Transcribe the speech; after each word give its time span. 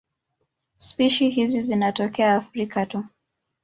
Spishi 0.77 1.29
hizi 1.29 1.61
zinatokea 1.61 2.35
Afrika 2.35 2.85
tu. 2.85 3.03